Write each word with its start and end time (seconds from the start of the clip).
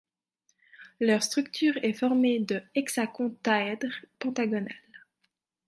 Leur 0.99 1.21
structure 1.21 1.77
est 1.83 1.93
formée 1.93 2.39
de 2.39 2.63
Hexacontaèdre 2.73 3.93
pentagonal. 4.17 4.73